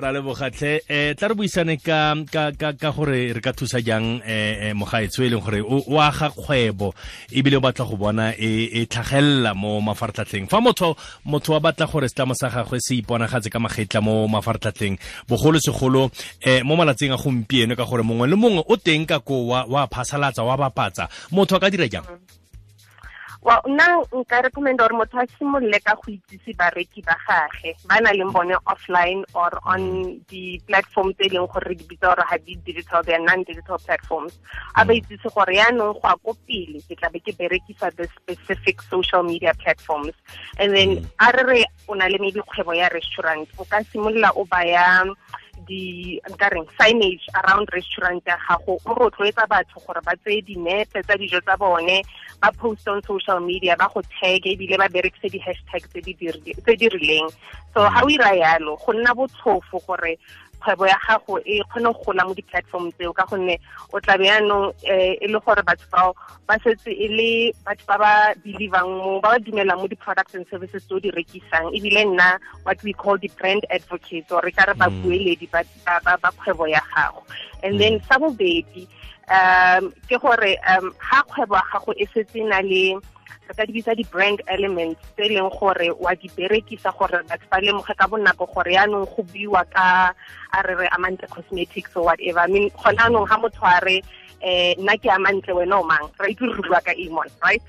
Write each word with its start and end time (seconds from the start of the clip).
ra 0.00 0.12
le 0.12 0.20
bogatlhe 0.22 0.84
eh 0.86 1.14
tla 1.18 1.26
re 1.28 1.34
buisane 1.34 1.74
ka 1.82 2.14
gore 2.94 3.32
re 3.34 3.40
ka 3.42 3.50
thusa 3.50 3.82
jang 3.82 4.22
eh 4.22 4.70
mogaetso 4.72 5.24
e 5.26 5.28
leng 5.28 5.42
gore 5.42 5.58
o 5.58 5.98
aga 5.98 6.30
kgwebo 6.30 6.94
ebile 7.34 7.58
o 7.58 7.60
batla 7.60 7.84
go 7.84 7.96
bona 7.96 8.30
e 8.38 8.70
e 8.78 8.86
tlhagelela 8.86 9.58
mo 9.58 9.80
mafaratlatleng 9.82 10.46
fa 10.46 10.60
motho 10.60 10.94
motho 11.26 11.52
wa 11.52 11.58
batla 11.58 11.90
gore 11.90 12.06
setlamo 12.06 12.38
sa 12.38 12.46
gagwe 12.46 12.78
se 12.78 12.94
iponagatse 12.94 13.50
ka 13.50 13.58
magetla 13.58 14.00
mo 14.00 14.28
mafaratlatleng 14.28 15.02
bogolo 15.26 15.58
segolo 15.58 16.14
eh 16.46 16.62
mo 16.62 16.78
malatsing 16.78 17.10
a 17.10 17.18
gompieno 17.18 17.74
ka 17.74 17.82
gore 17.82 18.06
mongwe 18.06 18.30
le 18.30 18.36
mongwe 18.38 18.62
o 18.70 18.76
teng 18.78 19.02
ka 19.02 19.18
ko 19.18 19.50
wa 19.50 19.88
phasalatsa 19.90 20.46
wa 20.46 20.54
bapatsa. 20.54 21.10
Motho 21.34 21.56
a 21.56 21.58
ka 21.58 21.74
dira 21.74 21.90
jang 21.90 22.06
well 23.48 23.62
nna 23.64 24.04
nka 24.12 24.42
recommenda 24.42 24.84
gore 24.84 24.96
motho 24.98 25.18
a 25.20 25.26
simolole 25.38 25.80
ka 25.80 25.94
go 25.96 26.12
itsise 26.12 26.52
bareki 26.52 27.00
ba 27.00 27.16
gage 27.24 27.72
ba 27.88 27.96
na 28.00 28.12
leng 28.12 28.32
bone 28.32 28.52
offline 28.68 29.24
or 29.32 29.48
on 29.64 29.80
mm. 29.80 30.20
di-platform 30.28 31.14
tse 31.16 31.24
e 31.26 31.32
leng 31.32 31.48
gore 31.48 31.64
re 31.64 31.74
di 31.74 31.84
bitsa 31.88 32.12
gore 32.12 32.28
ga 32.28 32.36
di-digital 32.44 33.00
they 33.02 33.14
are 33.16 33.24
non-digital 33.24 33.78
platforms. 33.80 34.36
A 34.76 34.84
ba 34.84 34.92
itsise 34.92 35.32
gore 35.32 35.56
yaanong 35.56 35.96
go 35.96 36.08
a 36.12 36.12
ko 36.20 36.36
pele 36.44 36.84
ke 36.84 36.92
tlabe 37.00 37.24
ke 37.24 37.32
berekisa 37.40 37.88
the 37.96 38.04
specific 38.20 38.82
social 38.82 39.22
media 39.24 39.56
platforms. 39.56 40.12
And 40.60 40.76
then 40.76 41.00
mm. 41.00 41.08
a 41.16 41.32
re 41.32 41.44
re 41.48 41.64
o 41.88 41.94
na 41.96 42.04
le 42.12 42.20
maybe 42.20 42.44
kgwebo 42.44 42.76
ya 42.76 42.92
restaurant 42.92 43.48
o 43.56 43.64
ka 43.64 43.80
simolola 43.88 44.28
o 44.36 44.44
baya 44.44 45.08
di 45.68 46.16
nkareng 46.24 46.64
signage 46.80 47.28
around 47.44 47.68
restaurant 47.76 48.24
ya 48.24 48.40
gago 48.48 48.80
o 48.88 48.90
rotloetsa 48.96 49.44
batho 49.46 49.76
gore 49.84 50.00
ba 50.00 50.16
tseye 50.16 50.40
dinepe 50.42 51.04
tsa 51.04 51.14
dijo 51.20 51.40
tsa 51.44 51.56
bone 51.60 52.00
ba 52.40 52.48
post 52.56 52.88
on 52.88 53.02
social 53.04 53.40
media 53.40 53.76
ba 53.76 53.86
go 53.92 54.00
tag 54.16 54.40
ebile 54.48 54.80
ba 54.80 54.88
berekise 54.88 55.28
di-hashtag 55.28 55.84
tse 55.92 56.74
di 56.76 56.86
rileng 56.88 57.28
so 57.76 57.84
ga 57.84 58.00
o 58.00 58.08
ira 58.08 58.32
yalo 58.32 58.80
go 58.80 58.92
nna 58.96 59.12
botlhofo 59.12 59.78
gore 59.86 60.16
kgwebo 60.58 60.86
ya 60.86 60.98
gago 61.06 61.38
e 61.44 61.62
kgone 61.70 61.92
go 61.92 62.02
gola 62.04 62.24
mo 62.26 62.34
di-platform 62.34 62.92
tseo 62.92 63.12
ka 63.12 63.24
gonne 63.30 63.58
o 63.92 64.00
tlabe 64.00 64.26
yaanong 64.26 64.74
um 64.74 65.14
e 65.22 65.26
le 65.26 65.38
gore 65.40 65.62
batho 65.62 65.86
bao 65.92 66.14
ba 66.46 66.58
setse 66.62 66.90
e 66.90 67.08
le 67.08 67.30
batho 67.64 67.84
ba 67.86 67.98
ba 67.98 68.12
believang 68.44 68.88
mo 68.88 69.20
ba 69.20 69.34
ba 69.34 69.38
dumelang 69.38 69.80
mo 69.80 69.86
di-products 69.86 70.34
and 70.34 70.46
services 70.50 70.82
tse 70.84 70.94
o 70.94 70.98
di 70.98 71.10
rekisang. 71.10 71.70
Ebile 71.72 72.04
nna 72.04 72.38
what 72.64 72.82
we 72.82 72.92
call 72.92 73.16
the 73.18 73.30
brand 73.38 73.64
advocates 73.70 74.32
or 74.32 74.42
re 74.42 74.52
ka 74.52 74.64
re 74.66 74.74
babueledi 74.74 75.46
ba 75.50 75.62
kgwebo 76.32 76.66
ya 76.68 76.82
gago. 76.94 77.22
And 77.62 77.80
then 77.80 78.00
sa 78.08 78.18
bobedi 78.18 78.88
um 79.28 79.92
ke 80.08 80.18
gore 80.20 80.56
um 80.66 80.92
ha 80.98 81.22
kgwebo 81.22 81.54
ya 81.54 81.64
gago 81.72 81.92
e 81.96 82.06
setse 82.12 82.42
na 82.42 82.60
le 82.60 82.98
re 83.48 83.54
ka 83.56 83.64
di 83.64 83.80
di-brand 83.80 84.40
elements 84.46 85.00
tse 85.16 85.24
e 85.24 85.28
leng 85.34 85.50
gore 85.50 85.88
wa 85.96 86.12
di 86.14 86.28
berekisa 86.36 86.92
gore 86.98 87.24
batho 87.28 87.46
ba 87.50 87.60
lemoge 87.60 87.94
ka 87.96 88.06
bonako 88.08 88.44
gore 88.52 88.72
yaanong 88.76 89.08
go 89.08 89.22
buiwa 89.22 89.64
ka 89.72 90.12
a 90.52 90.58
re 90.62 90.74
re 90.74 90.86
amantle 90.92 91.28
cosmetics 91.28 91.96
or 91.96 92.04
whatever. 92.04 92.40
I 92.40 92.46
mean 92.46 92.70
gona 92.70 93.08
anong 93.08 93.28
ga 93.28 93.36
motho 93.40 93.64
a 93.64 93.80
re 93.84 94.02
eh 94.40 94.74
nna 94.78 94.94
ke 95.00 95.08
amantle 95.10 95.54
wena 95.54 95.80
o 95.80 95.82
mang? 95.82 96.06
Ra 96.18 96.28
itse 96.28 96.46
bua 96.62 96.80
ka 96.80 96.92
emon 96.94 97.28
right? 97.42 97.62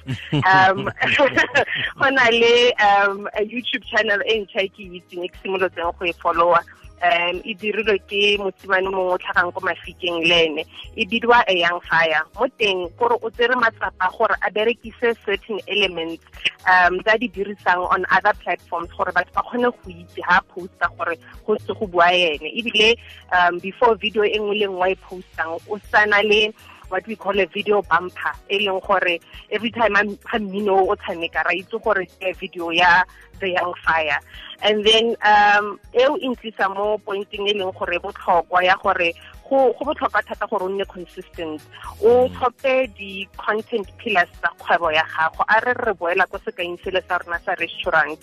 Um 0.46 0.92
go 2.00 2.08
na 2.10 2.30
le 2.30 2.74
um 2.78 3.28
a 3.34 3.42
youtube 3.42 3.84
channel 3.88 4.22
e 4.28 4.46
ntšha 4.46 4.68
e 4.68 4.70
ke 4.70 4.84
itseng 5.00 5.24
e 5.26 5.30
ke 5.32 5.38
simolotseng 5.42 5.96
go 5.98 6.06
e 6.06 6.14
followa 6.22 6.62
um 7.02 7.42
e 7.46 7.54
dirilwe 7.54 7.98
ke 8.10 8.38
mosimane 8.40 8.90
mongwe 8.90 9.14
o 9.14 9.18
tlhagang 9.18 9.52
ko 9.54 9.60
mafikeng 9.64 10.24
le 10.28 10.40
ene. 10.46 10.64
E 10.96 11.06
bidiwa 11.06 11.44
a 11.48 11.54
young 11.54 11.80
fire. 11.90 12.22
Mo 12.36 12.48
teng 12.60 12.90
kore 12.98 13.16
o 13.22 13.30
tsere 13.30 13.56
matsapa 13.56 14.12
gore 14.18 14.36
a 14.42 14.52
berekise 14.52 15.16
certain 15.26 15.60
elements 15.68 16.24
um 16.68 17.00
tsa 17.04 17.18
di 17.18 17.28
dirisang 17.30 17.88
on 17.90 18.06
other 18.12 18.34
platforms 18.44 18.92
gore 18.98 19.12
batho 19.12 19.32
ba 19.34 19.44
kgone 19.44 19.72
go 19.72 19.90
itse 19.90 20.22
ha 20.28 20.42
posta 20.52 20.88
gore 20.98 21.16
go 21.46 21.58
se 21.58 21.74
go 21.74 21.88
bua 21.88 22.12
ene. 22.12 22.52
Ebile 22.60 22.96
um 23.32 23.60
before 23.60 23.96
video 23.96 24.24
e 24.24 24.38
nngwe 24.38 24.60
le 24.60 24.68
nngwe 24.68 24.92
e 24.92 24.96
postang 25.08 25.56
o 25.70 25.80
sana 25.92 26.22
le 26.24 26.54
what 26.90 27.06
we 27.08 27.16
call 27.16 27.38
a 27.40 27.46
video 27.46 27.82
bumper 27.82 28.34
e 28.50 28.60
leng 28.66 28.82
gore 28.82 29.20
every 29.52 29.72
time 29.72 29.96
ha 29.96 30.38
mmino 30.38 30.90
o 30.90 30.96
tshameka 30.96 31.46
ra 31.46 31.54
itse 31.54 31.78
gore 31.84 32.06
ke 32.06 32.36
video 32.40 32.70
ya 32.72 33.04
the 33.40 33.50
young 33.50 33.74
fire. 33.86 34.20
And 34.62 34.86
then 34.86 35.16
um 35.24 35.80
eo 35.94 36.18
intlisa 36.18 36.68
mo 36.74 36.98
pointing 36.98 37.48
e 37.48 37.54
leng 37.54 37.74
gore 37.74 38.00
botlhokwa 38.00 38.64
ya 38.64 38.76
gore 38.84 39.14
go 39.50 39.74
botlhokwa 39.80 40.22
thata 40.26 40.48
gore 40.48 40.64
o 40.66 40.70
nne 40.70 40.86
consistent. 40.86 41.62
O 42.04 42.28
tlhophe 42.30 42.88
di-content 42.98 43.88
pillars 43.98 44.30
tsa 44.42 44.50
kgwebo 44.60 44.92
ya 44.94 45.04
gago 45.04 45.44
a 45.48 45.60
re 45.66 45.74
re 45.74 45.94
boela 45.94 46.28
ko 46.30 46.38
sekaing 46.38 46.78
sele 46.84 47.02
sa 47.08 47.18
rona 47.18 47.40
sa 47.46 47.56
restaurant. 47.56 48.20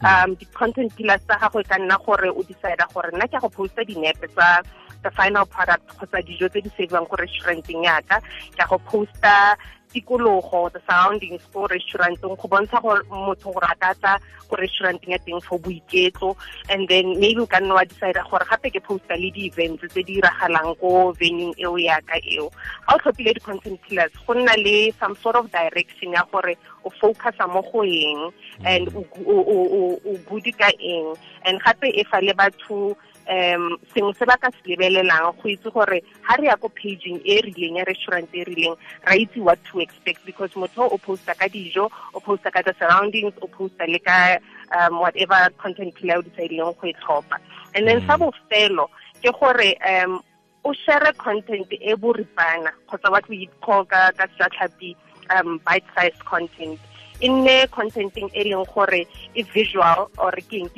Um 0.00 0.34
di-content 0.34 0.94
pillars 0.96 1.22
tsa 1.26 1.36
gago 1.40 1.60
e 1.60 1.64
ka 1.64 1.76
nna 1.78 1.98
gore 1.98 2.30
o 2.30 2.42
decide 2.42 2.84
gore 2.94 3.10
nna 3.12 3.28
ke 3.28 3.40
go 3.40 3.48
posta 3.48 3.84
dinepe 3.84 4.28
tsa 4.32 4.62
the 5.02 5.10
final 5.10 5.46
product 5.46 5.84
kgotsa 5.88 6.20
dijo 6.22 6.48
tse 6.48 6.60
di 6.60 6.70
serviwang 6.76 7.08
ko 7.08 7.16
restauranteng 7.16 7.84
yaka 7.84 8.20
ka 8.56 8.64
go 8.68 8.78
posta 8.78 9.56
tikologo 9.92 10.70
the 10.72 10.80
surroundings 10.86 11.42
ko 11.52 11.66
restauranteng 11.66 12.36
go 12.38 12.46
bontsha 12.48 12.80
gore 12.82 13.02
motho 13.10 13.52
gore 13.52 13.66
a 13.66 14.18
ko 14.50 14.54
restauranteng 14.56 15.14
ya 15.14 15.18
teng 15.18 15.42
for 15.42 15.58
boiketlo 15.58 16.36
and 16.70 16.88
then 16.88 17.18
maybe 17.18 17.40
o 17.40 17.46
ka 17.46 17.58
nna 17.58 17.74
wa 17.74 17.84
decide 17.84 18.18
gore 18.30 18.46
gape 18.46 18.70
ke 18.70 18.80
posta 18.82 19.18
le 19.18 19.30
di-events 19.30 19.82
tse 19.90 20.02
di 20.02 20.18
iragalang 20.18 20.74
ko 20.78 21.12
venue 21.14 21.54
eo 21.58 21.74
yaka 21.78 22.18
eo. 22.22 22.50
Ga 22.86 22.94
o 22.94 22.98
tlhophile 22.98 23.34
di-content 23.34 23.78
pillars 23.86 24.14
go 24.26 24.34
nna 24.34 24.54
le 24.58 24.90
some 24.98 25.14
sort 25.22 25.36
of 25.36 25.50
direction 25.50 26.14
ya 26.14 26.22
gore 26.30 26.54
o 26.84 26.90
focusa 26.98 27.46
mo 27.50 27.62
go 27.62 27.82
eng 27.82 28.30
and 28.66 28.90
o 28.94 30.12
budi 30.26 30.54
ka 30.54 30.70
eng 30.78 31.14
and 31.46 31.62
gape 31.62 31.86
e 31.90 32.02
fa 32.06 32.22
le 32.22 32.34
batho 32.34 32.94
um 33.30 33.78
sengwe 33.94 34.14
se 34.18 34.26
ba 34.26 34.36
ka 34.36 34.50
se 34.50 34.62
lebelelang 34.66 35.30
go 35.38 35.48
itse 35.48 35.70
gore 35.70 36.02
ha 36.26 36.34
re 36.36 36.46
ya 36.50 36.56
ko 36.56 36.68
paging 36.68 37.22
e 37.24 37.38
rileng 37.46 37.78
ya 37.78 37.84
restaurant 37.86 38.26
e 38.34 38.42
rileng 38.44 38.74
ra 39.06 39.14
itse 39.14 39.38
what 39.38 39.58
to 39.70 39.78
expect 39.78 40.26
because 40.26 40.50
motho 40.58 40.90
o 40.90 40.98
posta 40.98 41.34
ka 41.38 41.46
dijo 41.46 41.86
o 42.14 42.18
posta 42.20 42.50
ka 42.50 42.62
the 42.66 42.74
surroundings 42.78 43.34
o 43.40 43.46
posta 43.46 43.86
le 43.86 43.98
ka 44.02 44.38
um 44.74 44.98
whatever 44.98 45.38
content 45.62 45.94
pillar 45.94 46.18
o 46.18 46.22
decidileng 46.26 46.74
go 46.74 46.86
e 46.86 46.94
tlhopha. 46.98 47.38
And 47.74 47.86
then 47.86 48.02
sa 48.06 48.18
bofelo 48.18 48.90
ke 49.22 49.30
gore 49.30 49.78
um 49.86 50.18
o 50.64 50.74
share 50.74 51.12
content 51.14 51.70
e 51.70 51.94
boripana 51.94 52.74
kgotsa 52.90 53.10
what 53.10 53.28
we 53.28 53.48
call 53.62 53.84
ka 53.84 54.10
ka 54.18 54.26
sejatlhapi 54.34 54.96
um 55.30 55.60
bite 55.62 55.86
size 55.94 56.18
content 56.26 56.82
e 57.20 57.28
nne 57.28 57.68
contenting 57.70 58.28
e 58.34 58.44
leng 58.44 58.64
gore 58.72 59.06
visual 59.52 60.10
or 60.18 60.32
ke 60.32 60.60
eng? 60.60 60.70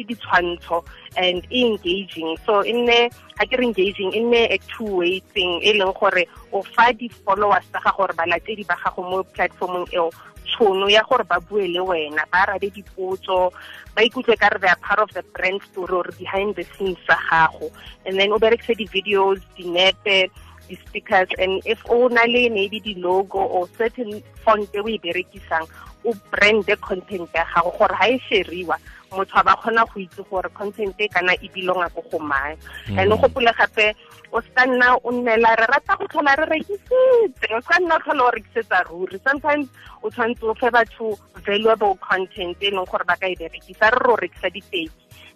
And 1.16 1.44
e 1.52 1.66
engaging. 1.66 2.36
So 2.46 2.64
e 2.64 2.72
nne 2.72 3.10
ga 3.38 3.44
ke 3.46 3.58
engaging 3.58 4.12
e 4.12 4.20
nne 4.20 4.50
a 4.50 4.58
two 4.70 4.96
way 5.02 5.22
thing 5.34 5.60
e 5.62 5.72
leng 5.78 5.94
gore 5.94 6.26
o 6.52 6.62
fa 6.62 6.92
di-followers 6.92 7.64
tsa 7.70 7.80
gago 7.84 7.96
gore 8.02 8.14
balatedi 8.16 8.64
ba 8.66 8.76
gago 8.82 9.02
mo 9.02 9.22
platformong 9.22 9.86
eo 9.92 10.10
tšhono 10.46 10.88
ya 10.90 11.02
gore 11.08 11.24
ba 11.24 11.40
bue 11.40 11.68
le 11.68 11.80
wena 11.80 12.24
ba 12.32 12.44
arabe 12.44 12.70
dipotso 12.70 13.52
ba 13.94 14.02
ikutlwe 14.02 14.36
ka 14.36 14.48
re 14.48 14.58
they 14.58 14.68
are 14.68 14.80
part 14.80 15.00
of 15.00 15.10
the 15.12 15.22
brand 15.34 15.60
story 15.70 15.94
or 15.94 16.08
behind 16.18 16.56
the 16.56 16.64
scenes 16.74 16.98
sa 17.06 17.16
gago. 17.28 17.70
And 18.06 18.18
then 18.18 18.32
o 18.32 18.38
berekise 18.38 18.76
di-videos 18.76 19.40
dinepe 19.56 20.30
di-stickers 20.72 21.28
and 21.36 21.60
if 21.68 21.76
o 21.92 22.08
na 22.08 22.24
le 22.24 22.48
maybe 22.48 22.80
di-logo 22.80 23.38
or 23.38 23.68
certain 23.76 24.24
font 24.40 24.64
e 24.72 24.80
o 24.80 24.88
e 24.88 24.96
berekisang 24.96 25.68
o 26.08 26.16
brande 26.32 26.72
content 26.80 27.28
ya 27.36 27.44
gago 27.52 27.70
gore 27.76 27.92
ga 28.00 28.08
e 28.08 28.16
sheriwa 28.24 28.76
motho 29.12 29.44
ba 29.44 29.52
kgona 29.60 29.84
go 29.84 30.00
itse 30.00 30.22
gore 30.30 30.48
content 30.56 30.96
e 30.98 31.08
kana 31.08 31.36
e 31.44 31.48
bilonga 31.52 31.92
ko 31.92 32.00
go 32.10 32.18
mang. 32.18 32.56
Mm. 32.88 32.98
And 32.98 33.12
gopole 33.12 33.52
gape 33.52 33.94
o 34.32 34.40
ska 34.40 34.64
nna 34.64 34.96
o 35.04 35.12
nnela 35.12 35.52
re 35.60 35.66
rata 35.68 35.96
go 36.00 36.08
tlhola 36.08 36.32
re 36.40 36.46
rekisitse 36.56 37.46
o 37.52 37.60
ska 37.60 37.76
nna 37.80 38.00
tlhola 38.00 38.24
o 38.24 38.30
rekisetsa 38.32 38.88
ruri. 38.88 39.20
Sometimes 39.20 39.68
o 40.02 40.08
tshwanetse 40.08 40.44
o 40.48 40.54
fe 40.54 40.70
batho 40.72 41.18
valuable 41.44 41.94
content 42.00 42.56
e 42.60 42.70
leng 42.72 42.88
gore 42.88 43.04
ba 43.04 43.16
ka 43.20 43.28
e 43.28 43.36
berekisa 43.36 43.92
re 43.92 44.00
re 44.00 44.10
o 44.12 44.16
rekisa 44.16 44.48
diteki 44.48 44.90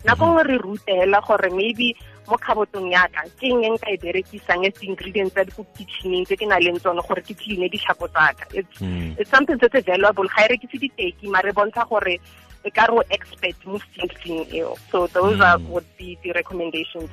nako 0.05 0.25
nngwe 0.27 0.43
re 0.43 0.56
rutela 0.59 1.21
gore 1.21 1.50
maybe 1.50 1.97
mo 2.28 2.37
kgabotong 2.38 2.90
yaka 2.90 3.23
ke 3.38 3.46
eng 3.50 3.62
e 3.64 3.70
nka 3.75 3.88
e 3.94 3.96
berekisang 4.02 4.67
as 4.67 4.78
ingredients 4.82 5.34
tsa 5.34 5.44
ko 5.56 5.62
kitcheneng 5.78 6.25
tse 6.26 6.37
ke 6.37 6.46
na 6.46 6.58
leng 6.58 6.78
tsone 6.78 7.00
gore 7.06 7.23
ke 7.23 7.34
cleane 7.34 7.70
dishapo 7.70 8.08
tsaka 8.11 8.44
it's 8.58 9.31
something 9.31 9.58
that's 9.58 9.87
valuable 9.87 10.26
ga 10.34 10.44
e 10.44 10.49
rekise 10.55 10.76
diteki 10.82 11.31
mare 11.31 11.52
bontsha 11.52 11.87
gore 11.88 12.19
e 12.64 12.70
ka 12.70 12.87
re 12.87 13.03
expert 13.11 13.56
mo 13.67 13.79
thinking 13.94 14.47
eo. 14.53 14.76
So 14.91 15.06
those 15.08 15.41
are 15.41 15.58
would 15.58 15.87
be 15.99 16.19
the 16.23 16.32
recommendations 16.32 17.11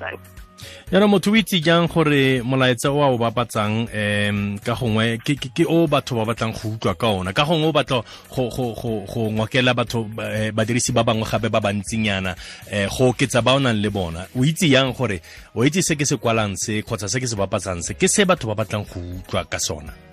yaanong 0.91 1.09
motho 1.09 1.31
o 1.31 1.35
itse 1.35 1.59
jang 1.59 1.87
gore 1.87 2.41
molaetsa 2.43 2.91
o 2.91 3.01
a 3.03 3.09
o 3.09 3.17
bapatsang 3.17 3.87
um 3.89 4.59
ka 4.59 4.75
gongwe 4.75 5.17
ke 5.25 5.65
o 5.67 5.87
batho 5.87 6.15
ba 6.15 6.25
batlang 6.25 6.53
go 6.53 6.69
utlwa 6.69 6.93
ka 6.95 7.07
ona? 7.07 7.33
Ka 7.33 7.45
gongwe 7.45 7.67
o 7.67 7.73
batla 7.73 8.03
go 8.29 9.21
ngwakela 9.31 9.73
batho 9.73 10.05
badirisi 10.53 10.93
ba 10.93 11.03
bangwe 11.03 11.25
gape 11.25 11.49
ba 11.49 11.59
bantsinyana 11.59 12.35
um 12.71 12.87
go 12.89 13.09
oketsa 13.09 13.41
ba 13.41 13.55
o 13.55 13.59
nang 13.59 13.81
le 13.81 13.89
bona. 13.89 14.27
O 14.37 14.43
itse 14.45 14.69
jang 14.69 14.93
gore 14.93 15.21
o 15.55 15.65
itse 15.65 15.81
se 15.81 15.95
ke 15.95 16.05
se 16.05 16.17
kwalang 16.17 16.55
se 16.55 16.81
kgotsa 16.81 17.09
se 17.09 17.19
ke 17.19 17.27
se 17.27 17.35
bapatsang 17.35 17.81
se 17.81 17.93
ke 17.93 18.07
se 18.07 18.25
batho 18.25 18.47
ba 18.47 18.55
batlang 18.63 18.85
go 18.85 18.99
utlwa 19.01 19.45
ka 19.49 19.59
sona 19.59 20.12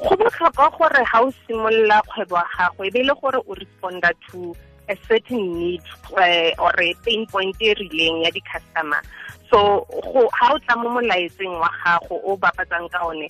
go 0.00 0.16
botlhokwa 0.16 0.70
gore 0.76 1.04
ga 1.04 1.20
o 1.20 1.32
simolola 1.46 2.02
kgwebo 2.08 2.36
ya 2.36 2.46
gago 2.56 2.90
be 2.92 3.02
le 3.02 3.14
gore 3.20 3.38
o 3.46 3.54
responda 3.54 4.10
to 4.30 4.56
a 4.88 4.96
certain 5.06 5.58
need 5.58 5.82
uh, 6.16 6.50
or 6.58 6.74
a 6.80 6.94
pain 7.04 7.26
point 7.26 7.54
e 7.60 7.74
rileng 7.74 8.24
ya 8.24 8.30
di-customer. 8.30 9.02
So 9.50 9.86
go 9.90 10.28
ha 10.32 10.54
o 10.54 10.58
tla 10.58 10.76
mo 10.76 10.88
molaetseng 10.96 11.52
wa 11.60 11.70
gago 11.84 12.16
o 12.24 12.36
bapatsang 12.36 12.88
ka 12.90 13.06
one 13.06 13.28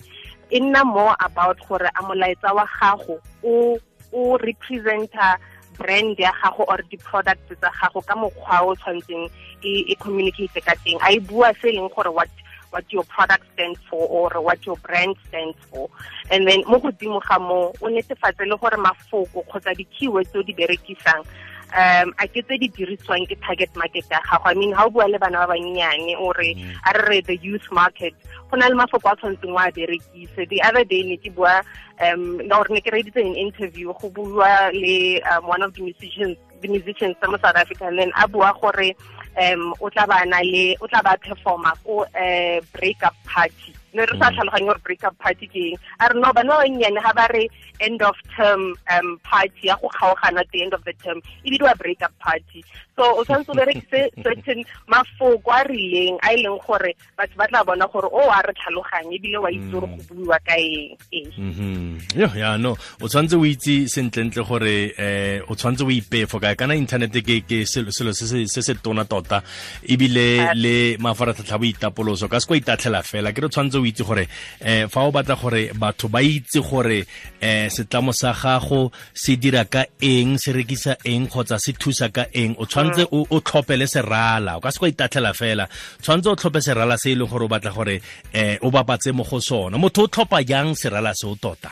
e 0.49 0.59
nna 0.59 0.83
more 0.85 1.15
about 1.19 1.59
gore 1.67 1.89
a 1.91 2.01
molaetsa 2.03 2.55
wa 2.55 2.65
gago 2.79 3.19
o 3.43 3.77
o 4.13 4.37
representa 4.37 5.37
brand 5.77 6.17
ya 6.19 6.31
gago 6.41 6.63
or 6.67 6.79
di-product 6.89 7.51
tsa 7.51 7.69
gago 7.81 8.01
ka 8.01 8.15
mokgwa 8.15 8.63
o 8.63 8.75
tshwanetseng 8.75 9.27
e 9.61 9.95
communicate 9.99 10.63
ka 10.63 10.73
teng. 10.85 10.97
A 11.03 11.11
e 11.11 11.19
bua 11.19 11.53
se 11.61 11.67
e 11.69 11.75
leng 11.75 11.91
gore 11.91 12.09
what 12.09 12.31
what 12.71 12.85
your 12.91 13.03
product 13.03 13.43
stands 13.53 13.79
for 13.89 14.07
or 14.07 14.41
what 14.41 14.65
your 14.65 14.77
brand 14.77 15.15
stands 15.27 15.57
for. 15.69 15.89
And 16.31 16.47
then 16.47 16.63
mo 16.67 16.79
godimo 16.79 17.21
ga 17.21 17.37
mo 17.39 17.73
o 17.81 17.87
netefatse 17.87 18.47
le 18.47 18.57
gore 18.57 18.79
mafoko 18.79 19.45
kgotsa 19.45 19.75
di-keywords 19.75 20.31
tse 20.31 20.39
o 20.39 20.41
di 20.41 20.53
berekisang 20.53 21.23
um 21.71 22.13
a 22.19 22.27
ke 22.27 22.43
tse 22.43 22.57
di 22.59 22.67
dirisiwang 22.67 23.27
ke 23.27 23.35
target 23.43 23.71
market 23.75 24.03
ya 24.11 24.19
gago. 24.27 24.43
I 24.45 24.53
mean 24.55 24.73
ha 24.73 24.85
o 24.85 24.89
bua 24.89 25.07
le 25.07 25.19
bana 25.19 25.47
ba 25.47 25.53
bannyane 25.53 26.15
ore 26.19 26.55
mm. 26.55 26.75
a 26.87 26.91
re 26.99 27.03
re 27.07 27.21
the 27.21 27.37
youth 27.37 27.67
market 27.71 28.13
go 28.49 28.57
na 28.57 28.67
le 28.67 28.75
mafoko 28.75 29.11
a 29.11 29.15
tshwanetseng 29.15 29.53
wa 29.53 29.71
berekise. 29.71 30.47
The 30.49 30.61
other 30.63 30.83
day 30.83 31.03
ne 31.03 31.17
ke 31.17 31.33
bua 31.35 31.63
um 31.99 32.41
or 32.51 32.67
ne 32.69 32.81
ke 32.81 32.91
reditse 32.91 33.19
an 33.19 33.35
interview 33.35 33.93
go 33.99 34.09
bua 34.09 34.71
le 34.73 35.21
um, 35.23 35.47
one 35.47 35.61
of 35.61 35.73
the 35.75 35.81
musicians 35.83 36.37
the 36.61 36.67
musicians 36.67 37.15
from 37.19 37.35
South 37.41 37.55
Africa. 37.55 37.85
And 37.87 37.99
then 37.99 38.11
a 38.15 38.27
bua 38.27 38.53
gore 38.59 38.95
um 39.37 39.73
o 39.79 39.89
tla 39.89 40.07
bana 40.07 40.41
le 40.43 40.75
o 40.81 40.87
tla 40.87 41.01
ba 41.03 41.17
performa 41.17 41.71
ko 41.83 42.03
uh, 42.03 42.57
break 42.73 43.03
up 43.03 43.15
party. 43.25 43.73
Ne 43.93 44.05
re 44.07 44.15
sa 44.19 44.31
mm. 44.31 44.35
tlhaloganye 44.35 44.67
gore 44.67 44.81
break 44.83 45.03
up 45.03 45.15
party 45.19 45.47
ke 45.47 45.61
eng. 45.71 45.79
A 45.99 46.09
re 46.11 46.19
no 46.19 46.31
bana 46.33 46.49
ba 46.49 46.63
bannyane 46.63 47.01
ga 47.01 47.13
ba 47.13 47.27
re 47.33 47.47
end 47.79 48.01
of 48.01 48.15
term 48.35 48.75
um 48.91 49.19
party 49.23 49.67
ya 49.67 49.75
go 49.81 49.89
kgaogana 49.89 50.41
at 50.41 50.49
the 50.51 50.63
end 50.63 50.73
of 50.73 50.83
the 50.85 50.93
term 51.03 51.21
e 51.43 51.51
bidiwa 51.51 51.77
break 51.77 52.01
up 52.01 52.13
party 52.19 52.63
so 52.95 53.03
o 53.17 53.23
tshwanetse 53.23 53.51
o 53.51 53.55
berekise 53.55 54.11
certain 54.23 54.63
mafoko 54.87 55.51
a 55.51 55.63
rileng 55.63 56.17
a 56.21 56.33
e 56.33 56.43
leng 56.43 56.59
gore 56.65 56.95
batho 57.17 57.35
ba 57.37 57.47
tla 57.47 57.63
bona 57.63 57.87
gore 57.87 58.09
o 58.11 58.29
a 58.29 58.41
re 58.41 58.53
tlhaloganye 58.53 59.15
ebile 59.15 59.37
wa 59.37 59.51
itse 59.51 59.71
gore 59.71 59.87
go 59.87 60.03
buiwa 60.09 60.39
ka 60.45 60.55
eng. 60.57 61.31
Mm-hmm. 61.37 62.19
yo 62.19 62.27
ya 62.35 62.57
no 62.57 62.75
o 63.01 63.07
tshwanetse 63.07 63.35
o 63.35 63.45
itse 63.45 63.87
sentlentle 63.87 64.43
gore 64.43 64.93
eh 64.97 65.41
o 65.47 65.55
tshwanetse 65.55 65.83
o 65.83 65.91
ipefo 65.91 66.39
kae? 66.39 66.55
Kana 66.55 66.75
internet 66.75 67.11
ke 67.11 67.41
ke 67.47 67.65
selo 67.65 68.13
se 68.13 68.61
se 68.61 68.73
tona 68.75 69.05
tota 69.05 69.41
ebile 69.87 70.51
le 70.55 70.97
mafaratlhatlha 70.99 71.57
bo 71.57 71.65
itapoloso 71.65 72.27
ka 72.27 72.39
se 72.39 72.47
ko 72.47 72.55
itatlhela 72.55 73.03
fela. 73.03 73.31
Ke 73.31 73.47
re 73.47 73.49
tshwanetse 73.49 73.79
o 73.79 73.85
itse 73.85 74.03
gore 74.03 74.27
eh 74.59 74.87
fa 74.91 75.07
o 75.07 75.11
batla 75.11 75.35
gore 75.35 75.71
batho 75.73 76.09
ba 76.11 76.21
itse 76.21 76.59
gore 76.59 77.05
eh 77.39 77.69
setlamo 77.69 78.11
sa 78.11 78.33
gago 78.33 78.91
se 79.13 79.35
dira 79.35 79.65
ka 79.65 79.85
eng 80.01 80.37
se 80.37 80.51
rekisa 80.53 80.97
eng 81.05 81.27
kgotsa 81.27 81.57
se 81.59 81.73
thusa 81.73 82.09
ka 82.11 82.27
eng 82.33 82.55
o 82.59 82.65
tshwanetse 82.81 83.07
o 83.11 83.39
tlhophe 83.41 83.77
le 83.77 83.87
serala 83.87 84.57
o 84.57 84.61
ka 84.61 84.71
se 84.71 84.79
kwa 84.79 84.89
itatlhela 84.89 85.33
fela. 85.33 85.67
Tshwanetse 86.01 86.29
o 86.29 86.35
tlhophe 86.35 86.61
serala 86.61 86.97
se 86.97 87.11
e 87.11 87.15
leng 87.15 87.29
gore 87.29 87.45
o 87.45 87.47
batla 87.47 87.71
gore 87.71 88.01
um 88.33 88.57
o 88.67 88.71
bapatse 88.71 89.11
mo 89.11 89.23
go 89.23 89.39
sona 89.39 89.77
motho 89.77 90.03
o 90.03 90.07
tlhopha 90.07 90.43
jang 90.43 90.75
serala 90.75 91.13
se 91.13 91.27
o 91.27 91.35
tota? 91.35 91.71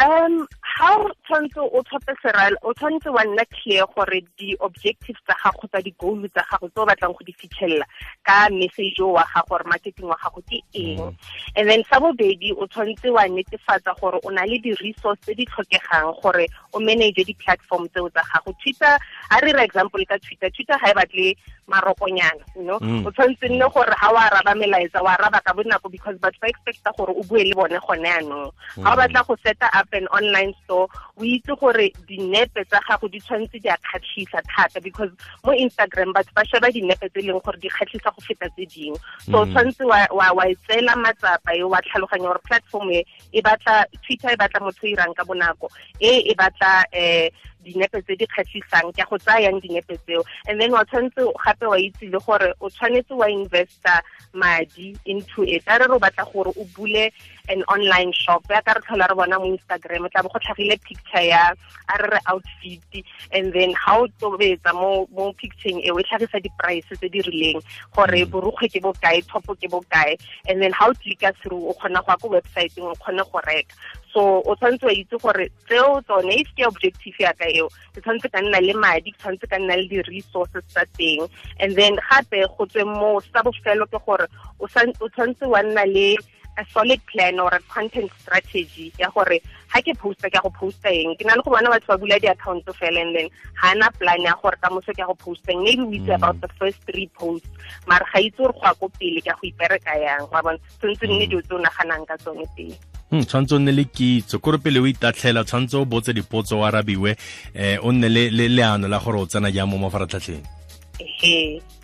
Um 0.00 0.46
ha 0.78 0.94
o 0.94 1.10
tshwanetse 1.26 1.58
o 1.58 1.82
tlhophe 1.82 2.14
serala 2.22 2.56
o 2.62 2.72
tshwanetse 2.74 3.10
wa 3.10 3.24
nna 3.24 3.44
clear 3.50 3.86
gore 3.94 4.22
di-objectives 4.38 5.18
tsa 5.26 5.34
gago 5.42 5.66
tsa 5.66 5.82
di-goal 5.82 6.22
tsa 6.30 6.44
gago 6.50 6.68
tse 6.70 6.80
o 6.80 6.86
batlang 6.86 7.14
go 7.18 7.24
di 7.26 7.34
fitlhelela 7.34 7.86
ka 8.22 8.46
message 8.54 9.02
wa 9.02 9.24
gago 9.34 9.48
gore 9.48 9.64
marketing 9.66 10.06
wa 10.06 10.18
gago 10.22 10.38
ke 10.46 10.62
eng 10.78 11.02
mm. 11.02 11.14
and 11.56 11.66
then 11.68 11.82
sa 11.90 11.98
bobedi 11.98 12.54
o 12.54 12.62
tshwanetse 12.70 13.10
wa 13.10 13.26
netefatsa 13.26 13.90
gore 13.98 14.22
o 14.22 14.30
na 14.30 14.46
le 14.46 14.58
di-resource 14.62 15.18
tse 15.26 15.34
di 15.34 15.44
tlhokegang 15.50 16.14
gore 16.22 16.46
o 16.72 16.78
manage 16.78 17.26
di-platform 17.26 17.90
tseo 17.90 18.06
tsa 18.14 18.22
gago 18.30 18.54
twitter 18.62 18.94
a 19.34 19.36
re 19.42 19.50
example 19.58 20.04
ka 20.06 20.14
twitter 20.22 20.50
twitter 20.54 20.78
ga 20.78 20.90
e 20.90 20.94
batle 20.94 21.26
marokonyana 21.66 22.44
you 22.54 22.62
know 22.62 22.78
mm. 22.78 23.02
o 23.02 23.10
tshwanetse 23.10 23.50
nne 23.50 23.66
gore 23.74 23.90
ga 23.98 24.14
o 24.14 24.16
araba 24.16 24.54
melaetsa 24.54 25.02
o 25.02 25.10
araba 25.10 25.42
ka 25.42 25.50
bonako 25.58 25.90
because 25.90 26.14
batho 26.22 26.38
ba 26.38 26.48
expecta 26.48 26.94
gore 26.94 27.10
o 27.10 27.22
bue 27.26 27.42
le 27.42 27.54
bone 27.58 27.78
gone 27.82 28.06
yanong 28.06 28.46
ga 28.78 28.90
o 28.90 28.94
mm. 28.94 28.98
batla 29.02 29.26
go 29.26 29.34
seta 29.42 29.66
up 29.74 29.90
an 29.92 30.06
online 30.14 30.54
store 30.68 30.86
o 31.16 31.24
itse 31.24 31.56
gore 31.56 31.88
dinepe 32.04 32.64
tsa 32.68 32.80
gago 32.84 33.08
di 33.08 33.20
tshwanetse 33.24 33.56
di 33.56 33.68
a 33.72 33.76
kgatlhisa 33.80 34.44
thata 34.52 34.80
because 34.84 35.08
mo 35.44 35.56
instagram 35.56 36.12
batho 36.12 36.28
ba 36.36 36.44
sheba 36.44 36.68
dinepe 36.68 37.08
tse 37.08 37.24
e 37.24 37.26
leng 37.26 37.40
gore 37.40 37.56
di 37.56 37.72
kgatlhisa 37.72 38.12
go 38.12 38.20
feta 38.20 38.52
tse 38.52 38.68
dingwe 38.68 39.00
so 39.24 39.40
mm. 39.40 39.48
tshwanetse 39.48 39.84
wa 40.12 40.44
e 40.44 40.54
tseela 40.68 40.92
matsapa 41.00 41.56
e 41.56 41.64
wa 41.64 41.80
tlhaloganya 41.80 42.28
gore 42.28 42.44
platform 42.44 42.92
e 42.92 43.40
batla 43.40 43.88
twitter 44.04 44.30
e 44.32 44.36
batla 44.36 44.60
motho 44.60 44.84
o 44.84 44.92
irang 44.92 45.16
ka 45.16 45.24
bonako 45.24 45.72
e 46.00 46.12
e 46.28 46.34
batla 46.36 46.84
um 46.92 47.48
dinepe 47.64 48.02
tse 48.02 48.16
di 48.16 48.26
kgatlhisang 48.26 48.92
ke 48.94 49.04
go 49.08 49.18
tsayang 49.18 49.60
dinepe 49.60 49.98
tseo. 50.06 50.24
And 50.46 50.60
then 50.60 50.72
wa 50.72 50.84
tshwanetse 50.84 51.32
gape 51.44 51.66
wa 51.66 51.76
itse 51.76 52.10
le 52.10 52.18
gore 52.18 52.54
o 52.60 52.68
tshwanetse 52.68 53.12
wa 53.16 53.26
investa 53.26 54.00
madi 54.32 54.96
into 55.06 55.42
it. 55.42 55.62
A 55.66 55.78
re 55.78 55.86
re 55.86 55.98
batla 55.98 56.24
gore 56.32 56.52
o 56.56 56.64
bule 56.74 57.10
an 57.48 57.62
online 57.68 58.12
shop 58.12 58.44
ya 58.50 58.60
ka 58.60 58.74
re 58.76 58.80
tlhola 58.84 59.08
re 59.08 59.14
bona 59.14 59.38
mo 59.38 59.46
instagram 59.48 60.08
tla 60.10 60.22
bo 60.22 60.28
go 60.28 60.38
tlhagile 60.38 60.76
picture 60.82 61.24
ya 61.24 61.52
a 61.88 62.02
re 62.02 62.08
re 62.12 62.20
outfit. 62.26 63.04
And 63.32 63.52
then 63.52 63.72
ha 63.74 63.98
o 64.00 64.06
tobetsa 64.20 64.74
mo 64.74 65.08
mo 65.12 65.32
picturing 65.32 65.80
e 65.80 65.90
o 65.90 65.98
e 65.98 66.04
tlhagisa 66.04 66.42
di-price 66.42 66.88
tse 66.92 67.08
di 67.08 67.22
rileng 67.22 67.62
gore 67.94 68.24
mm. 68.24 68.30
borukgwe 68.30 68.68
ke 68.68 68.80
bokae 68.80 69.24
topo 69.26 69.54
ke 69.54 69.68
bokae. 69.68 70.16
And 70.48 70.62
then 70.62 70.72
ha 70.72 70.88
o 70.88 70.92
clicka 70.92 71.32
through 71.42 71.68
o 71.68 71.74
kgona 71.74 72.04
go 72.04 72.12
ya 72.12 72.16
ko 72.16 72.28
websiteng 72.28 72.84
o 72.84 72.94
kgone 73.00 73.24
go 73.32 73.40
reka 73.46 73.74
so 74.12 74.42
o 74.46 74.54
tshwanetse 74.56 74.86
wa 74.86 74.92
itse 74.92 75.16
gore 75.22 75.46
tseo 75.66 76.00
tsone 76.06 76.32
if 76.40 76.48
ke 76.56 76.64
objective 76.66 77.16
ya 77.18 77.32
ka 77.32 77.46
eo 77.48 77.68
ke 77.94 78.00
tshwanetse 78.00 78.28
ka 78.32 78.40
nna 78.40 78.60
le 78.60 78.74
madi 78.74 79.12
ke 79.12 79.18
tshwanetse 79.18 79.46
ka 79.50 79.58
nna 79.58 79.76
le 79.76 79.86
di-resources 79.88 80.64
tsa 80.68 80.84
teng. 80.96 81.28
And 81.60 81.76
then 81.76 81.98
gape 82.08 82.48
go 82.56 82.66
tsweng 82.66 82.88
mo 82.88 83.20
sa 83.20 83.42
bofelo 83.42 83.86
ke 83.86 84.00
gore 84.06 84.26
o 84.60 84.66
tshwanetse 84.66 85.46
wa 85.46 85.62
nna 85.62 85.84
le 85.86 86.16
a 86.58 86.66
solid 86.74 87.00
plan 87.06 87.38
or 87.38 87.54
a 87.54 87.60
content 87.70 88.10
strategy 88.18 88.92
ya 88.98 89.08
gore 89.14 89.38
ha 89.68 89.80
ke 89.80 89.94
posta 89.94 90.26
ke 90.26 90.42
go 90.42 90.50
posta 90.50 90.90
eng. 90.90 91.14
Ke 91.14 91.24
na 91.28 91.38
le 91.38 91.42
go 91.46 91.54
bona 91.54 91.70
batho 91.70 91.94
ba 91.94 91.98
bula 92.02 92.18
di-account 92.18 92.66
fela 92.80 93.00
and 93.00 93.14
then 93.14 93.30
ha 93.54 93.74
na 93.74 93.90
plan 94.00 94.20
ya 94.26 94.34
gore 94.42 94.58
ka 94.62 94.68
moso 94.70 94.90
ke 94.90 95.06
go 95.06 95.14
posta 95.14 95.54
eng. 95.54 95.62
Maybe 95.62 95.84
we 95.84 95.98
say 96.02 96.16
mm. 96.16 96.18
about 96.18 96.40
the 96.40 96.50
first 96.58 96.82
three 96.90 97.06
posts 97.14 97.48
mare 97.86 98.02
ga 98.12 98.18
itse 98.26 98.42
gore 98.42 98.52
go 98.58 98.66
ya 98.66 98.74
ko 98.74 98.90
pele 98.98 99.20
ke 99.22 99.32
go 99.38 99.44
ipereka 99.46 99.94
yang. 100.02 100.26
Wa 100.34 100.42
bona 100.42 100.58
tshwanetse 100.78 101.06
nne 101.06 101.24
mm. 101.26 101.30
dilo 101.30 101.42
tse 101.46 101.54
o 101.54 101.62
naganang 101.62 102.06
ka 102.10 102.16
tsone 102.18 102.46
teng 102.58 102.74
Hmm, 103.10 103.24
tshwanetse 103.24 103.54
o 103.54 103.58
nne 103.58 103.72
le 103.72 103.84
kitso. 103.84 104.38
Kore 104.38 104.58
pele 104.58 104.80
o 104.80 104.86
itatlhela 104.86 105.44
tshwanetse 105.44 105.76
o 105.76 105.84
botse 105.84 106.12
dipotso 106.12 106.58
o 106.60 106.64
arabiwe 106.64 107.16
um 107.54 107.88
o 107.88 107.92
nne 107.92 108.08
le 108.08 108.48
leano 108.48 108.88
la 108.88 108.98
gore 108.98 109.18
o 109.20 109.26
tsena 109.26 109.50
jang 109.50 109.66
mo 109.66 109.78
mafaratlhatlheng. 109.78 110.44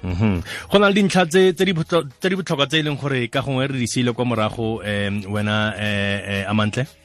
Mhm 0.03 0.43
go 0.71 0.79
na 0.79 0.89
le 0.89 0.95
dintlha 0.95 1.27
tse 1.27 1.53
di 1.65 1.73
botlhokwa 1.73 2.67
tse 2.67 2.79
e 2.79 2.83
leng 2.83 2.99
gore 3.01 3.29
ka 3.29 3.41
gongwe 3.41 3.67
re 3.67 3.79
di 3.79 3.87
seile 3.87 4.13
kwa 4.13 4.25
morago 4.25 4.83
um 4.83 5.23
wena 5.33 5.73
um 5.75 6.51
amantle? 6.51 6.83
um 6.83 7.04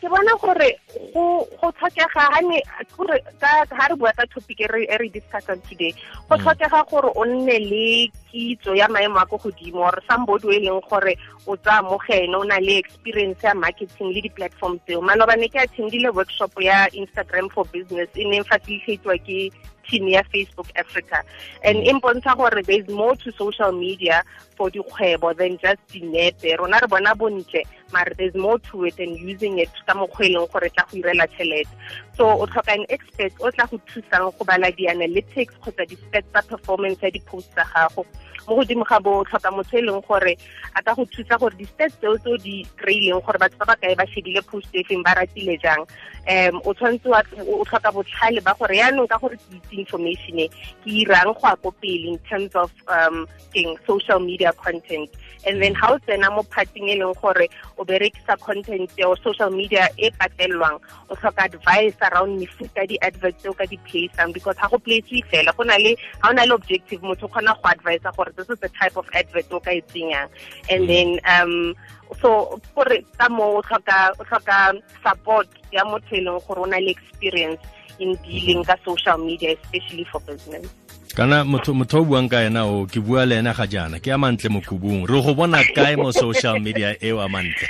ke 0.00 0.06
bona 0.08 0.32
gore 0.38 0.68
go 1.12 1.42
go 1.60 1.68
tlhokega 1.74 2.24
gane 2.30 2.58
gore 2.96 3.18
ka 3.42 3.66
ga 3.66 3.88
re 3.90 3.94
bua 3.98 4.12
ka 4.14 4.24
topic 4.30 4.60
e 4.62 4.66
re 4.70 5.08
discussang 5.10 5.58
today 5.68 5.90
go 6.30 6.36
mm. 6.36 6.42
tlhokega 6.42 6.82
gore 6.90 7.10
o 7.14 7.24
nne 7.26 7.58
le 7.70 8.06
kitso 8.30 8.74
ya 8.78 8.86
maemo 8.88 9.18
a 9.18 9.26
ko 9.26 9.38
godimo 9.42 9.90
or 9.90 9.98
somebody 10.06 10.46
o 10.46 10.52
e 10.54 10.60
leng 10.62 10.80
gore 10.86 11.18
o 11.46 11.56
tsa 11.56 11.82
amogene 11.82 12.36
o 12.38 12.44
na 12.46 12.58
le 12.62 12.78
experience 12.78 13.42
ya 13.42 13.54
marketing 13.54 14.14
le 14.14 14.20
di-platform 14.22 14.78
tseo 14.86 15.02
malobane 15.02 15.50
ke 15.50 15.58
attendile 15.66 16.14
workshop 16.14 16.54
ya 16.62 16.86
instagram 16.94 17.50
for 17.50 17.66
business 17.74 18.08
e 18.14 18.22
neng 18.22 18.46
facilitatwa 18.46 19.18
ke 19.26 19.50
team 19.88 20.08
ya 20.08 20.22
Facebook 20.32 20.68
Africa. 20.76 21.24
And 21.64 21.78
e 21.86 21.92
mpontsha 21.92 22.36
gore 22.36 22.62
there 22.62 22.80
is 22.80 22.88
more 22.88 23.16
to 23.16 23.32
social 23.32 23.72
media 23.72 24.22
for 24.56 24.70
dikgwebo 24.70 25.36
than 25.36 25.58
just 25.58 25.80
dinepe 25.88 26.56
rona 26.58 26.78
re 26.82 26.86
bona 26.88 27.14
bontle 27.14 27.62
mare 27.92 28.12
there's 28.16 28.34
more 28.34 28.58
to 28.58 28.84
it 28.84 28.98
and 28.98 29.18
using 29.18 29.58
it 29.58 29.70
ka 29.86 29.94
mokgwa 29.94 30.26
e 30.26 30.34
leng 30.34 30.48
gore 30.52 30.70
tla 30.70 30.84
go 30.90 30.96
irela 30.98 31.26
tšhelete. 31.26 31.72
So 32.16 32.28
o 32.28 32.46
tlhoka 32.46 32.74
an 32.74 32.86
expert 32.88 33.32
o 33.40 33.50
tla 33.50 33.66
go 33.66 33.80
thusang 33.88 34.32
go 34.38 34.44
bala 34.44 34.70
di-analytics 34.72 35.54
kgotsa 35.62 35.88
di-stats 35.88 36.28
tsa 36.32 36.42
performance 36.42 37.02
ya 37.02 37.10
di-post 37.10 37.48
tsa 37.54 37.64
gago 37.74 38.06
mo 38.48 38.56
godimo 38.56 38.84
ga 38.88 38.96
bo 39.00 39.20
tlhoka 39.28 39.50
motho 39.52 39.76
e 39.76 39.82
leng 39.84 40.00
gore 40.08 40.32
a 40.72 40.80
ka 40.82 40.94
go 40.96 41.04
thusa 41.04 41.36
gore 41.36 41.52
di-stats 41.60 42.00
tseo 42.00 42.16
tseo 42.16 42.36
di 42.40 42.64
kry-ileng 42.80 43.20
gore 43.20 43.38
batho 43.38 43.60
ba 43.60 43.68
ba 43.68 43.76
kae 43.76 43.92
ba 43.94 44.08
shebile 44.08 44.40
post 44.48 44.72
e 44.72 44.80
feng 44.88 45.04
ba 45.04 45.12
ratile 45.12 45.60
jang 45.60 45.84
um 46.32 46.56
o 46.64 46.72
tshwanetse 46.72 47.08
o 47.44 47.64
tlhoka 47.68 47.92
botlhale 47.92 48.40
ba 48.40 48.56
gore 48.56 48.80
yaanong 48.80 49.08
ka 49.08 49.20
gore 49.20 49.36
ke 49.36 49.60
itse 49.60 49.74
information 49.84 50.40
e 50.40 50.48
ke 50.48 50.88
irang 51.04 51.36
go 51.36 51.44
a 51.44 51.56
ko 51.60 51.68
pele 51.76 52.16
in 52.16 52.18
terms 52.24 52.52
of 52.56 52.72
um 52.88 53.28
keng 53.52 53.76
social 53.84 54.16
media 54.18 54.52
content 54.56 55.12
and 55.46 55.62
then 55.62 55.74
mm. 55.74 55.80
how 55.80 55.94
o 55.94 55.98
tsena 55.98 56.30
mo 56.34 56.42
parting 56.42 56.88
e 56.88 56.98
leng 56.98 57.14
gore 57.20 57.48
o 57.78 57.84
berekisa 57.84 58.38
content 58.40 58.90
or 59.04 59.16
social 59.18 59.50
media 59.50 59.88
e 59.96 60.10
patelwang 60.10 60.78
o 61.10 61.14
tlhoka 61.14 61.44
advice 61.44 61.96
around 62.10 62.40
mefuta 62.40 62.86
di-adverts 62.88 63.46
o 63.46 63.52
ka 63.52 63.64
di 63.66 63.78
placeang 63.86 64.32
because 64.32 64.56
ga 64.56 64.68
go 64.68 64.78
place 64.78 65.22
fela 65.30 65.54
go 65.56 65.62
na 65.64 65.76
le 65.76 65.96
ga 66.22 66.30
o 66.30 66.32
na 66.32 66.44
le 66.44 66.54
objective 66.54 67.00
motho 67.02 67.26
o 67.26 67.28
kgona 67.28 67.54
go 67.62 67.68
advise 67.68 68.04
gore 68.16 68.32
this 68.36 68.48
is 68.50 68.58
the 68.60 68.68
type 68.80 68.96
of 68.96 69.06
advert 69.14 69.46
o 69.52 69.60
ka 69.60 69.70
e 69.70 69.82
tsenyang 69.92 70.28
and 70.70 70.84
mm. 70.84 70.88
then 70.88 71.08
um 71.28 71.74
so 72.20 72.60
gore 72.74 73.04
ka 73.18 73.28
mo 73.28 73.58
o 73.58 73.62
tlhoka 73.62 74.72
support 75.02 75.48
ya 75.72 75.84
motho 75.84 76.16
e 76.16 76.24
leng 76.24 76.40
gore 76.46 76.60
o 76.62 76.66
na 76.66 76.78
le 76.78 76.90
experience 76.90 77.60
in 77.98 78.14
dealing 78.22 78.62
mm-hmm. 78.62 78.70
ka 78.70 78.76
social 78.86 79.18
media 79.18 79.54
especially 79.58 80.06
for 80.06 80.20
business 80.22 80.66
kana 81.14 81.44
motho 81.44 81.74
motho 81.74 82.00
o 82.00 82.04
buang 82.04 82.28
ka 82.30 82.42
ena 82.46 82.66
o 82.66 82.86
ke 82.86 83.00
bua 83.00 83.26
le 83.26 83.38
ena 83.38 83.52
ga 83.54 83.66
jana 83.66 83.98
ke 83.98 84.12
a 84.12 84.18
mantle 84.18 84.50
mo 84.50 84.60
kubung 84.60 85.06
re 85.08 85.20
go 85.22 85.34
bona 85.34 85.62
kae 85.74 85.96
mo 85.96 86.10
social 86.12 86.60
media 86.60 86.94
e 87.02 87.12
wa 87.12 87.26
mantle? 87.28 87.68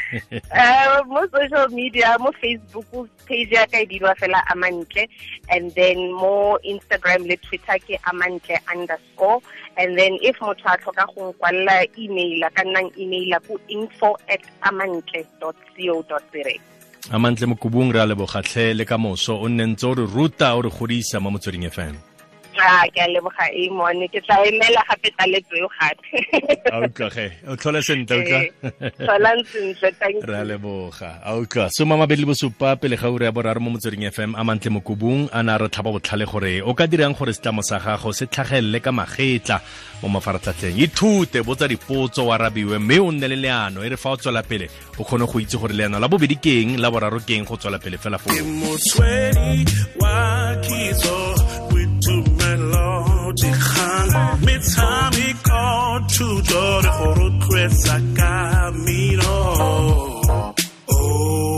Uh, 0.52 1.02
mo 1.12 1.24
social 1.32 1.68
media 1.68 2.16
mo 2.20 2.32
facebook 2.42 3.08
page 3.24 3.52
ya 3.52 3.64
ka 3.66 3.78
e 3.78 3.86
dirwa 3.86 4.12
fela 4.16 4.42
a 4.50 4.56
mantle. 4.56 5.08
And 5.48 5.70
then 5.72 6.12
mo 6.12 6.58
instagram 6.64 7.28
le 7.28 7.36
twitter 7.36 7.78
ke 7.78 8.00
a 8.04 8.12
mantle 8.12 8.58
underscore. 8.68 9.40
And 9.76 9.96
then 9.96 10.18
if 10.20 10.36
motho 10.40 10.66
a 10.66 10.76
tlhoka 10.76 11.06
go 11.14 11.32
nkwalela 11.32 11.86
email 11.98 12.48
ka 12.50 12.62
nnang 12.64 12.92
email 12.98 13.38
ko 13.46 13.60
info 13.68 14.16
at 14.28 14.42
amantle 14.62 15.24
co 15.40 15.54
za 15.76 16.18
a. 16.44 17.18
Mantle 17.18 17.46
mo 17.46 17.56
kubung 17.56 17.92
re 17.92 18.00
a 18.00 18.06
lebogatlhe 18.06 18.76
le 18.76 18.84
ka 18.84 18.98
moso 18.98 19.40
o 19.40 19.48
nne 19.48 19.72
ntse 19.72 19.86
o 19.86 19.94
re 19.94 20.04
ruta 20.04 20.56
o 20.56 20.62
re 20.62 20.70
godisa 20.70 21.20
mo 21.20 21.30
motsweding 21.30 21.70
fm 21.70 22.07
ke 22.94 23.00
a 23.04 23.08
leboga 23.14 23.44
e 23.52 23.68
mone 23.70 24.06
ke 24.12 24.20
tla 24.26 24.36
emela 24.46 24.82
gape 24.88 25.08
taletso 25.18 25.54
eo 25.56 25.68
gape 25.76 26.08
a 26.72 26.76
utlwa 26.86 27.08
ge 27.14 27.26
o 27.48 27.56
tlhole 27.56 27.80
sentle 27.82 28.18
utlwa 28.20 28.40
tlholang 28.98 29.40
sentle 29.52 29.90
thank 30.00 30.24
re 30.28 30.36
a 30.42 30.44
leboga 30.44 31.10
a 31.24 31.36
utlwa 31.38 31.70
soma 31.70 31.96
mabedi 31.96 32.22
le 32.22 32.30
bosupa 32.32 32.76
pele 32.76 32.96
ga 32.96 33.10
ure 33.10 33.26
ya 33.28 33.32
boraro 33.32 33.60
mo 33.60 33.70
motsweding 33.70 34.10
fm 34.10 34.34
a 34.34 34.42
mantle 34.44 34.70
mo 34.70 34.80
kubung 34.80 35.28
a 35.32 35.42
na 35.42 35.58
re 35.58 35.68
tlhaba 35.68 35.94
botlhale 35.94 36.26
gore 36.26 36.62
o 36.62 36.74
ka 36.74 36.86
dirang 36.86 37.14
gore 37.14 37.32
setlamo 37.32 37.62
sa 37.62 37.78
gago 37.78 38.12
se 38.12 38.26
tlhagelele 38.26 38.80
ka 38.82 38.92
magetla 38.92 39.60
mo 40.02 40.08
mafaratlhatlheng 40.08 40.78
ithute 40.78 41.42
botsa 41.42 41.68
dipotso 41.68 42.26
o 42.26 42.32
arabiwe 42.32 42.78
mme 42.78 42.98
o 42.98 43.10
nne 43.12 43.28
le 43.28 43.36
leano 43.36 43.82
e 43.84 43.88
re 43.88 43.96
fa 43.96 44.10
o 44.10 44.16
tswela 44.16 44.42
pele. 44.42 44.68
O 44.98 45.04
kgone 45.04 45.26
go 45.26 45.40
itse 45.40 45.58
gore 45.58 45.74
leano 45.74 45.98
la 45.98 46.08
bobedi 46.08 46.36
keng 46.36 46.78
la 46.78 46.90
boraro 46.90 47.18
keng 47.20 47.44
go 47.44 47.56
tswela 47.56 47.78
pele 47.78 47.98
fela 47.98 48.18
fo 48.18 48.30
thuto 56.06 56.80
le 56.80 56.90
go 56.98 57.14
rotloetsa 57.14 57.96
kamino 58.16 59.36
oh 60.86 61.57